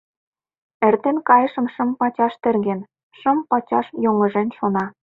[0.87, 2.79] Эртен кайышым шым пачаш терген,
[3.19, 4.85] шым пачаш йоҥыжен шона.